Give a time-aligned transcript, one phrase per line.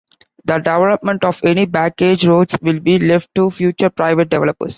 [0.45, 4.69] The development of any "backage" roads will be left to future private developers.